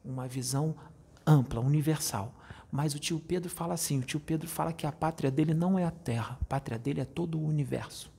uma 0.06 0.28
visão 0.28 0.76
ampla, 1.26 1.60
universal. 1.60 2.32
Mas 2.71 2.93
o 2.93 3.00
tio 3.00 3.19
Pedro 3.19 3.50
fala 3.50 3.74
assim: 3.74 4.02
o 4.02 4.04
tio 4.04 4.19
Pedro 4.19 4.47
fala 4.47 4.71
que 4.71 4.86
a 4.86 4.91
pátria 4.91 5.32
dele 5.32 5.56
não 5.56 5.80
é 5.80 5.84
a 5.84 5.89
Terra, 5.89 6.38
a 6.39 6.45
pátria 6.45 6.78
dele 6.78 7.02
é 7.02 7.06
todo 7.06 7.39
o 7.39 7.43
universo. 7.43 8.12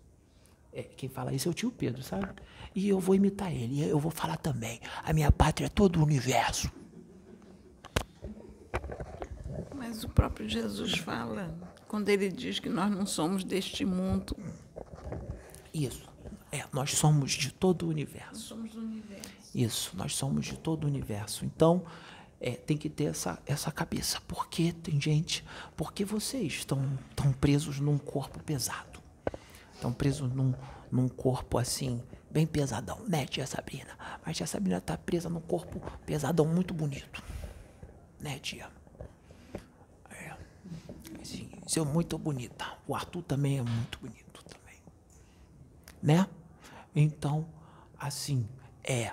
É, 0.73 0.83
quem 0.83 1.09
fala 1.09 1.33
isso 1.33 1.47
é 1.47 1.51
o 1.53 1.55
tio 1.55 1.71
Pedro, 1.71 2.03
sabe? 2.03 2.29
E 2.75 2.89
eu 2.89 2.99
vou 2.99 3.15
imitar 3.15 3.53
ele, 3.53 3.81
eu 3.89 4.01
vou 4.01 4.11
falar 4.11 4.37
também. 4.37 4.81
A 5.05 5.13
minha 5.13 5.31
pátria 5.31 5.67
é 5.67 5.69
todo 5.69 6.01
o 6.01 6.03
universo. 6.03 6.73
Mas 9.77 10.03
o 10.03 10.09
próprio 10.09 10.49
Jesus 10.49 10.99
fala 10.99 11.72
quando 11.93 12.09
ele 12.09 12.31
diz 12.31 12.59
que 12.59 12.71
nós 12.71 12.91
não 12.91 13.05
somos 13.05 13.45
deste 13.45 13.85
mundo. 13.85 14.35
Isso. 15.75 16.09
É, 16.51 16.65
nós 16.73 16.93
somos 16.93 17.33
de 17.33 17.53
todo 17.53 17.83
o 17.83 17.91
universo. 17.91 18.33
Nós 18.33 18.43
somos 18.45 18.73
do 18.73 18.81
universo. 18.81 19.31
Isso, 19.55 19.95
nós 19.95 20.17
somos 20.17 20.47
de 20.47 20.57
todo 20.57 20.85
o 20.85 20.87
universo. 20.87 21.45
Então, 21.45 21.85
é, 22.41 22.53
tem 22.53 22.79
que 22.79 22.89
ter 22.89 23.11
essa, 23.11 23.39
essa 23.45 23.71
cabeça. 23.71 24.23
Por 24.23 24.49
que 24.49 24.73
tem 24.73 24.99
gente? 24.99 25.45
Porque 25.77 26.03
vocês 26.03 26.55
estão, 26.55 26.99
estão 27.11 27.31
presos 27.31 27.79
num 27.79 27.99
corpo 27.99 28.43
pesado. 28.43 28.99
Estão 29.75 29.93
presos 29.93 30.33
num, 30.33 30.55
num 30.91 31.11
corpo 31.11 31.59
assim, 31.59 32.03
bem 32.31 32.47
pesadão, 32.47 33.05
né, 33.07 33.27
tia 33.27 33.47
Sabrina? 33.47 33.99
Mas 34.25 34.39
tia 34.39 34.47
Sabrina 34.47 34.79
está 34.79 34.97
presa 34.97 35.29
num 35.29 35.43
corpo 35.43 35.79
pesadão 36.07 36.47
muito 36.47 36.73
bonito. 36.73 37.23
Né, 38.19 38.39
tia? 38.39 38.71
Seu 41.73 41.87
muito 41.87 42.19
bonita. 42.19 42.67
O 42.87 42.95
Arthur 42.95 43.23
também 43.23 43.57
é 43.57 43.63
muito 43.63 43.99
bonito 43.99 44.45
também. 44.45 44.77
Né? 46.03 46.29
Então, 46.95 47.49
assim, 47.99 48.47
é. 48.85 49.13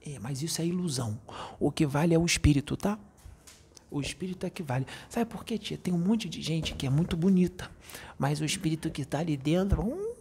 É, 0.00 0.18
mas 0.18 0.42
isso 0.42 0.62
é 0.62 0.64
ilusão. 0.64 1.20
O 1.58 1.70
que 1.70 1.84
vale 1.84 2.14
é 2.14 2.18
o 2.18 2.24
espírito, 2.24 2.74
tá? 2.74 2.98
O 3.90 4.00
espírito 4.00 4.46
é 4.46 4.48
que 4.48 4.62
vale. 4.62 4.86
Sabe 5.10 5.30
por 5.30 5.44
quê, 5.44 5.58
tia? 5.58 5.76
Tem 5.76 5.92
um 5.92 5.98
monte 5.98 6.26
de 6.26 6.40
gente 6.40 6.74
que 6.74 6.86
é 6.86 6.90
muito 6.90 7.18
bonita, 7.18 7.70
mas 8.18 8.40
o 8.40 8.44
espírito 8.46 8.90
que 8.90 9.02
está 9.02 9.18
ali 9.18 9.36
dentro. 9.36 9.82
Hum, 9.82 10.14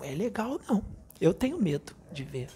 é 0.00 0.14
legal, 0.14 0.58
não. 0.66 0.82
Eu 1.20 1.34
tenho 1.34 1.60
medo 1.60 1.94
de 2.10 2.24
ver 2.24 2.48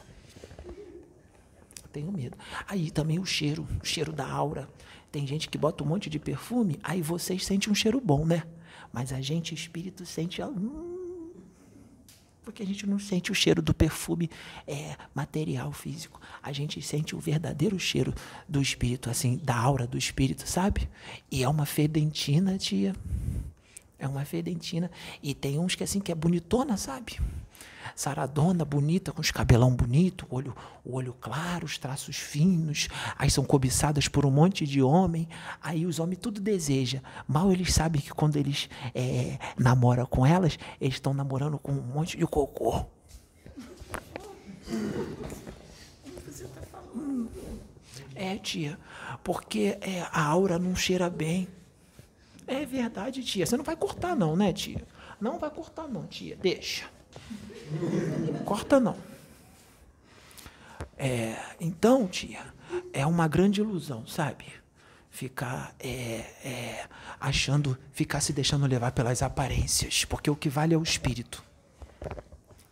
tenho 1.96 2.12
medo. 2.12 2.36
Aí 2.68 2.90
também 2.90 3.18
o 3.18 3.24
cheiro, 3.24 3.66
o 3.82 3.86
cheiro 3.86 4.12
da 4.12 4.28
aura. 4.28 4.68
Tem 5.10 5.26
gente 5.26 5.48
que 5.48 5.56
bota 5.56 5.82
um 5.82 5.86
monte 5.86 6.10
de 6.10 6.18
perfume, 6.18 6.78
aí 6.82 7.00
vocês 7.00 7.46
sentem 7.46 7.72
um 7.72 7.74
cheiro 7.74 7.98
bom, 8.00 8.26
né? 8.26 8.42
Mas 8.92 9.14
a 9.14 9.20
gente, 9.22 9.54
espírito, 9.54 10.04
sente. 10.04 10.42
Hum, 10.42 11.30
porque 12.42 12.62
a 12.62 12.66
gente 12.66 12.86
não 12.86 12.98
sente 12.98 13.32
o 13.32 13.34
cheiro 13.34 13.62
do 13.62 13.72
perfume 13.72 14.30
é, 14.66 14.94
material, 15.14 15.72
físico. 15.72 16.20
A 16.42 16.52
gente 16.52 16.82
sente 16.82 17.16
o 17.16 17.18
verdadeiro 17.18 17.78
cheiro 17.78 18.14
do 18.46 18.60
espírito, 18.60 19.08
assim, 19.08 19.38
da 19.42 19.56
aura 19.56 19.86
do 19.86 19.96
espírito, 19.96 20.46
sabe? 20.46 20.88
E 21.30 21.42
é 21.42 21.48
uma 21.48 21.64
fedentina, 21.64 22.58
tia. 22.58 22.94
É 23.98 24.06
uma 24.06 24.24
fedentina. 24.26 24.90
E 25.22 25.34
tem 25.34 25.58
uns 25.58 25.74
que 25.74 25.82
assim 25.82 25.98
que 25.98 26.12
é 26.12 26.14
bonitona, 26.14 26.76
sabe? 26.76 27.18
Saradona, 27.94 28.64
bonita, 28.64 29.10
com 29.10 29.20
os 29.20 29.30
cabelão 29.30 29.74
bonito, 29.74 30.26
o 30.28 30.36
olho, 30.36 30.56
o 30.84 30.94
olho 30.94 31.14
claro, 31.18 31.64
os 31.64 31.78
traços 31.78 32.16
finos, 32.16 32.88
aí 33.16 33.30
são 33.30 33.44
cobiçadas 33.44 34.06
por 34.06 34.26
um 34.26 34.30
monte 34.30 34.66
de 34.66 34.82
homem, 34.82 35.28
aí 35.62 35.86
os 35.86 35.98
homens 35.98 36.18
tudo 36.20 36.40
deseja. 36.40 37.00
Mal 37.26 37.50
eles 37.50 37.72
sabem 37.72 38.00
que 38.00 38.10
quando 38.10 38.36
eles 38.36 38.68
é, 38.94 39.38
namoram 39.58 40.04
com 40.06 40.26
elas, 40.26 40.58
eles 40.80 40.94
estão 40.94 41.14
namorando 41.14 41.58
com 41.58 41.72
um 41.72 41.82
monte 41.82 42.16
de 42.16 42.26
cocô. 42.26 42.84
É, 48.14 48.36
tia. 48.36 48.78
Porque 49.22 49.78
é, 49.80 50.06
a 50.10 50.24
aura 50.24 50.58
não 50.58 50.74
cheira 50.74 51.10
bem. 51.10 51.48
É 52.46 52.64
verdade, 52.64 53.22
tia. 53.24 53.44
Você 53.44 53.56
não 53.56 53.64
vai 53.64 53.76
cortar, 53.76 54.16
não, 54.16 54.36
né, 54.36 54.52
tia? 54.52 54.86
Não 55.20 55.38
vai 55.38 55.50
cortar, 55.50 55.88
não, 55.88 56.06
tia. 56.06 56.36
Deixa. 56.36 56.95
Corta, 58.44 58.78
não. 58.78 58.96
É, 60.96 61.36
então, 61.60 62.06
tia, 62.06 62.42
é 62.92 63.04
uma 63.06 63.28
grande 63.28 63.60
ilusão, 63.60 64.06
sabe? 64.06 64.46
Ficar 65.10 65.74
é, 65.78 65.88
é, 66.44 66.88
achando, 67.20 67.76
ficar 67.92 68.20
se 68.20 68.32
deixando 68.32 68.66
levar 68.66 68.92
pelas 68.92 69.22
aparências. 69.22 70.04
Porque 70.04 70.30
o 70.30 70.36
que 70.36 70.48
vale 70.48 70.74
é 70.74 70.78
o 70.78 70.82
espírito. 70.82 71.42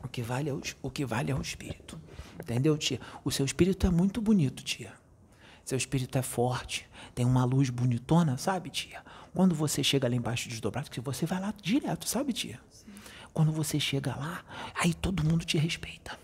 O 0.03 0.09
que 0.09 0.23
vale 0.23 0.51
é 0.51 0.53
o, 0.53 0.61
o 0.83 0.91
que 0.91 1.05
vale 1.05 1.31
é 1.31 1.35
o 1.35 1.41
espírito. 1.41 1.99
Entendeu, 2.39 2.77
tia? 2.77 3.01
O 3.25 3.31
seu 3.31 3.45
espírito 3.45 3.87
é 3.87 3.91
muito 3.91 4.21
bonito, 4.21 4.63
tia. 4.63 4.93
Seu 5.65 5.79
espírito 5.79 6.19
é 6.19 6.23
forte, 6.23 6.87
tem 7.15 7.25
uma 7.25 7.45
luz 7.45 7.71
bonitona, 7.71 8.37
sabe, 8.37 8.69
tia? 8.69 9.03
Quando 9.33 9.55
você 9.55 9.83
chega 9.83 10.07
lá 10.07 10.15
embaixo 10.15 10.49
desdobrado, 10.49 10.91
que 10.91 11.01
você 11.01 11.25
vai 11.25 11.41
lá 11.41 11.55
direto, 11.63 12.07
sabe, 12.07 12.35
tia? 12.35 12.61
Quando 13.35 13.51
você 13.51 13.81
chega 13.81 14.15
lá, 14.15 14.45
aí 14.81 14.95
todo 14.95 15.25
mundo 15.25 15.45
te 15.45 15.59
respeita. 15.59 16.17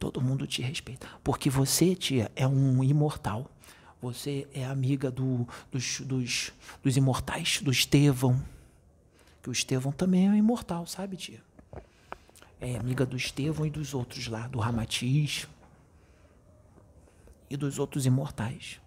Todo 0.00 0.20
mundo 0.20 0.48
te 0.48 0.60
respeita. 0.60 1.06
Porque 1.22 1.48
você, 1.48 1.94
tia, 1.94 2.30
é 2.34 2.46
um 2.46 2.82
imortal. 2.82 3.48
Você 4.02 4.48
é 4.52 4.64
amiga 4.64 5.12
do, 5.12 5.48
dos, 5.70 6.00
dos, 6.00 6.52
dos 6.82 6.96
imortais, 6.96 7.60
do 7.62 7.70
Estevão. 7.70 8.44
Que 9.40 9.48
o 9.48 9.52
Estevão 9.52 9.92
também 9.92 10.26
é 10.26 10.30
um 10.30 10.34
imortal, 10.34 10.86
sabe, 10.86 11.16
tia? 11.16 11.40
É 12.60 12.76
amiga 12.76 13.06
do 13.06 13.16
Estevão 13.16 13.64
e 13.64 13.70
dos 13.70 13.94
outros 13.94 14.26
lá, 14.26 14.48
do 14.48 14.58
Ramatiz 14.58 15.46
e 17.48 17.56
dos 17.56 17.78
outros 17.78 18.06
imortais. 18.06 18.80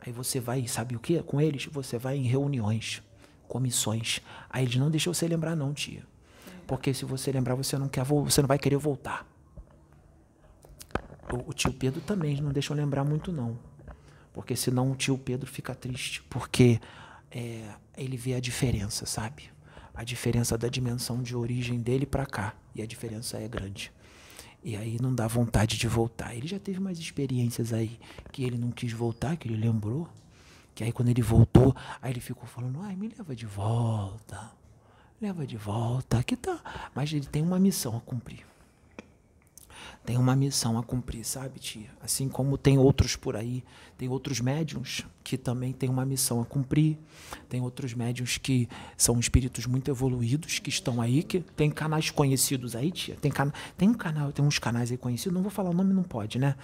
Aí 0.00 0.10
você 0.12 0.40
vai, 0.40 0.66
sabe 0.66 0.96
o 0.96 1.00
que? 1.00 1.22
Com 1.22 1.40
eles, 1.40 1.66
você 1.66 1.98
vai 1.98 2.16
em 2.16 2.22
reuniões, 2.22 3.02
comissões. 3.46 4.20
Aí 4.50 4.64
eles 4.64 4.76
não 4.76 4.90
deixam 4.90 5.12
você 5.12 5.26
lembrar, 5.26 5.56
não, 5.56 5.72
tia. 5.72 6.04
Porque 6.66 6.92
se 6.92 7.04
você 7.04 7.30
lembrar, 7.30 7.54
você 7.54 7.78
não 7.78 7.88
quer 7.88 8.04
você 8.04 8.40
não 8.40 8.48
vai 8.48 8.58
querer 8.58 8.76
voltar. 8.76 9.26
O, 11.32 11.50
o 11.50 11.52
tio 11.52 11.72
Pedro 11.72 12.00
também 12.00 12.40
não 12.40 12.52
deixam 12.52 12.76
lembrar 12.76 13.04
muito, 13.04 13.32
não. 13.32 13.58
Porque 14.32 14.56
senão 14.56 14.90
o 14.90 14.96
tio 14.96 15.16
Pedro 15.16 15.48
fica 15.48 15.74
triste. 15.74 16.22
Porque 16.24 16.80
é, 17.30 17.68
ele 17.96 18.16
vê 18.16 18.34
a 18.34 18.40
diferença, 18.40 19.06
sabe? 19.06 19.50
A 19.94 20.04
diferença 20.04 20.58
da 20.58 20.68
dimensão 20.68 21.22
de 21.22 21.34
origem 21.34 21.80
dele 21.80 22.04
para 22.04 22.26
cá. 22.26 22.54
E 22.74 22.82
a 22.82 22.86
diferença 22.86 23.38
é 23.38 23.48
grande. 23.48 23.92
E 24.62 24.76
aí 24.76 24.98
não 25.00 25.14
dá 25.14 25.28
vontade 25.28 25.78
de 25.78 25.86
voltar. 25.86 26.34
Ele 26.34 26.46
já 26.46 26.58
teve 26.58 26.80
mais 26.80 26.98
experiências 26.98 27.72
aí 27.72 27.98
que 28.32 28.42
ele 28.42 28.58
não 28.58 28.70
quis 28.70 28.92
voltar, 28.92 29.36
que 29.36 29.48
ele 29.48 29.56
lembrou. 29.56 30.08
Que 30.76 30.84
aí 30.84 30.92
quando 30.92 31.08
ele 31.08 31.22
voltou, 31.22 31.74
aí 32.02 32.12
ele 32.12 32.20
ficou 32.20 32.46
falando, 32.46 32.82
ai, 32.82 32.94
me 32.94 33.08
leva 33.08 33.34
de 33.34 33.46
volta. 33.46 34.52
Leva 35.18 35.46
de 35.46 35.56
volta. 35.56 36.18
Aqui 36.18 36.36
tá. 36.36 36.60
Mas 36.94 37.10
ele 37.14 37.24
tem 37.24 37.42
uma 37.42 37.58
missão 37.58 37.96
a 37.96 38.00
cumprir 38.00 38.44
tem 40.04 40.16
uma 40.16 40.36
missão 40.36 40.78
a 40.78 40.82
cumprir, 40.82 41.24
sabe, 41.24 41.58
tia? 41.58 41.88
Assim 42.00 42.28
como 42.28 42.56
tem 42.56 42.78
outros 42.78 43.16
por 43.16 43.36
aí, 43.36 43.64
tem 43.98 44.08
outros 44.08 44.40
médiums 44.40 45.04
que 45.24 45.36
também 45.36 45.72
têm 45.72 45.88
uma 45.88 46.06
missão 46.06 46.40
a 46.40 46.44
cumprir, 46.44 46.96
tem 47.48 47.60
outros 47.60 47.92
médiums 47.94 48.38
que 48.38 48.68
são 48.96 49.18
espíritos 49.18 49.66
muito 49.66 49.90
evoluídos 49.90 50.58
que 50.58 50.68
estão 50.68 51.00
aí, 51.00 51.22
que 51.22 51.40
tem 51.40 51.70
canais 51.70 52.10
conhecidos 52.10 52.76
aí, 52.76 52.92
tia. 52.92 53.16
Tem, 53.16 53.30
can... 53.30 53.52
tem 53.76 53.88
um 53.88 53.94
canal, 53.94 54.32
tem 54.32 54.44
uns 54.44 54.58
canais 54.58 54.90
aí 54.90 54.96
conhecidos, 54.96 55.34
não 55.34 55.42
vou 55.42 55.50
falar 55.50 55.70
o 55.70 55.74
nome, 55.74 55.92
não 55.92 56.04
pode, 56.04 56.38
né? 56.38 56.54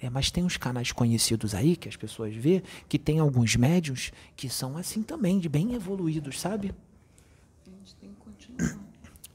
É, 0.00 0.08
mas 0.08 0.30
tem 0.30 0.44
uns 0.44 0.56
canais 0.56 0.92
conhecidos 0.92 1.54
aí 1.54 1.76
que 1.76 1.88
as 1.88 1.96
pessoas 1.96 2.34
vê 2.34 2.62
que 2.88 2.98
tem 2.98 3.18
alguns 3.18 3.56
médiums 3.56 4.12
que 4.34 4.48
são 4.48 4.76
assim 4.76 5.02
também, 5.02 5.38
de 5.38 5.48
bem 5.48 5.74
evoluídos, 5.74 6.40
sabe? 6.40 6.74
A 7.66 7.70
gente 7.70 7.94
tem 7.96 8.10
que 8.10 8.16
continuar. 8.16 8.78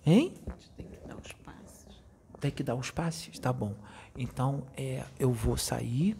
Hein? 0.06 0.34
A 0.48 0.52
gente 0.52 0.72
tem 0.72 0.86
que 0.88 1.08
dar 1.08 1.16
os 1.16 1.32
tem 2.42 2.52
que 2.52 2.64
dar 2.64 2.76
os 2.76 2.92
passes? 2.92 3.38
Tá 3.40 3.54
bom. 3.54 3.74
Então, 4.18 4.66
é, 4.76 5.04
eu 5.20 5.32
vou 5.32 5.56
sair. 5.56 6.18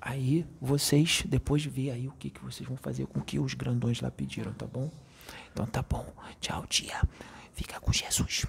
Aí 0.00 0.46
vocês, 0.60 1.24
depois 1.26 1.62
de 1.62 1.70
ver 1.70 1.90
aí 1.90 2.06
o 2.06 2.12
que, 2.12 2.28
que 2.28 2.44
vocês 2.44 2.68
vão 2.68 2.76
fazer 2.76 3.06
com 3.06 3.20
o 3.20 3.24
que 3.24 3.38
os 3.38 3.54
grandões 3.54 4.00
lá 4.02 4.10
pediram, 4.10 4.52
tá 4.52 4.66
bom? 4.66 4.90
Então 5.50 5.66
tá 5.66 5.82
bom. 5.82 6.06
Tchau, 6.40 6.66
tia. 6.66 7.02
Fica 7.54 7.80
com 7.80 7.90
Jesus. 7.90 8.44